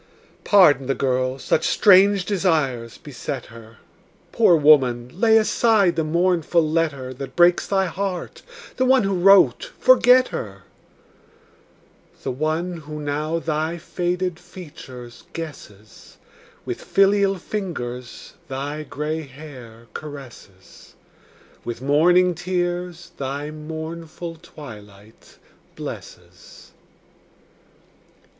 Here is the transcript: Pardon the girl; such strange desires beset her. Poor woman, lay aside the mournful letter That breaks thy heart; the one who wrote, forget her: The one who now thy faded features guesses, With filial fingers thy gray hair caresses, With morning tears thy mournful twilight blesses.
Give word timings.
Pardon 0.43 0.87
the 0.87 0.95
girl; 0.95 1.37
such 1.37 1.63
strange 1.67 2.25
desires 2.25 2.97
beset 2.97 3.45
her. 3.53 3.77
Poor 4.31 4.55
woman, 4.55 5.11
lay 5.13 5.37
aside 5.37 5.95
the 5.95 6.03
mournful 6.03 6.67
letter 6.67 7.13
That 7.13 7.35
breaks 7.35 7.67
thy 7.67 7.85
heart; 7.85 8.41
the 8.77 8.85
one 8.87 9.03
who 9.03 9.13
wrote, 9.13 9.69
forget 9.79 10.29
her: 10.29 10.63
The 12.23 12.31
one 12.31 12.77
who 12.77 12.99
now 12.99 13.37
thy 13.37 13.77
faded 13.77 14.39
features 14.39 15.25
guesses, 15.33 16.17
With 16.65 16.81
filial 16.81 17.35
fingers 17.37 18.33
thy 18.47 18.81
gray 18.81 19.21
hair 19.21 19.85
caresses, 19.93 20.95
With 21.63 21.79
morning 21.79 22.33
tears 22.33 23.11
thy 23.17 23.51
mournful 23.51 24.37
twilight 24.37 25.37
blesses. 25.75 26.71